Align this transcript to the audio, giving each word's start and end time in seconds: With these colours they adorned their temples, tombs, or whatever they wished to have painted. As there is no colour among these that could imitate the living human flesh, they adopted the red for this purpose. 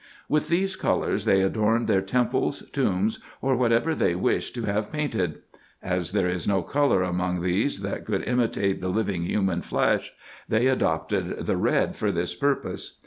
With 0.27 0.47
these 0.47 0.75
colours 0.75 1.25
they 1.25 1.41
adorned 1.43 1.87
their 1.87 2.01
temples, 2.01 2.63
tombs, 2.71 3.19
or 3.39 3.55
whatever 3.55 3.93
they 3.93 4.15
wished 4.15 4.55
to 4.55 4.63
have 4.63 4.91
painted. 4.91 5.43
As 5.79 6.11
there 6.13 6.27
is 6.27 6.47
no 6.47 6.63
colour 6.63 7.03
among 7.03 7.43
these 7.43 7.81
that 7.81 8.05
could 8.05 8.23
imitate 8.23 8.81
the 8.81 8.89
living 8.89 9.21
human 9.25 9.61
flesh, 9.61 10.11
they 10.49 10.65
adopted 10.65 11.45
the 11.45 11.55
red 11.55 11.95
for 11.95 12.11
this 12.11 12.33
purpose. 12.33 12.99